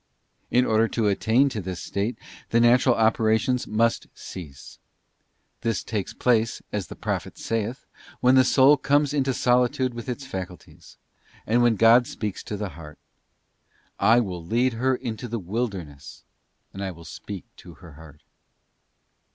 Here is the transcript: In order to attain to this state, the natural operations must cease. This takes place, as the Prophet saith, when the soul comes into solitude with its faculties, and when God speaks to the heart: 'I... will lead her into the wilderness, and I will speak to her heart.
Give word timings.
In 0.49 0.65
order 0.65 0.87
to 0.87 1.05
attain 1.09 1.47
to 1.49 1.61
this 1.61 1.79
state, 1.79 2.17
the 2.49 2.59
natural 2.59 2.95
operations 2.95 3.67
must 3.67 4.07
cease. 4.15 4.79
This 5.61 5.83
takes 5.83 6.11
place, 6.11 6.59
as 6.71 6.87
the 6.87 6.95
Prophet 6.95 7.37
saith, 7.37 7.85
when 8.19 8.33
the 8.33 8.43
soul 8.43 8.77
comes 8.77 9.13
into 9.13 9.31
solitude 9.31 9.93
with 9.93 10.09
its 10.09 10.25
faculties, 10.25 10.97
and 11.45 11.61
when 11.61 11.75
God 11.75 12.07
speaks 12.07 12.41
to 12.45 12.57
the 12.57 12.69
heart: 12.69 12.97
'I... 13.99 14.21
will 14.21 14.43
lead 14.43 14.73
her 14.73 14.95
into 14.95 15.27
the 15.27 15.37
wilderness, 15.37 16.23
and 16.73 16.83
I 16.83 16.89
will 16.89 17.05
speak 17.05 17.43
to 17.57 17.75
her 17.75 17.91
heart. 17.93 18.23